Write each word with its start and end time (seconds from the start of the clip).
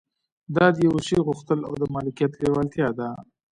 دا 0.55 0.65
د 0.75 0.77
يوه 0.87 0.99
شي 1.07 1.17
غوښتل 1.27 1.59
او 1.67 1.73
د 1.81 1.83
مالکيت 1.95 2.31
لېوالتيا 2.41 2.87
ده. 2.97 3.09